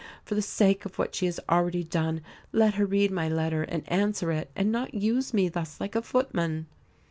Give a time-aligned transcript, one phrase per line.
[0.23, 3.83] For the sake of what she has already done, let her read my letter and
[3.87, 6.65] answer it, and not use me thus like a footman."